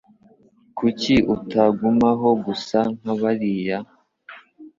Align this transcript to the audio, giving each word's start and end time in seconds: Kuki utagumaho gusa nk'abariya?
Kuki 0.77 1.13
utagumaho 1.35 2.29
gusa 2.45 2.79
nk'abariya? 2.99 3.77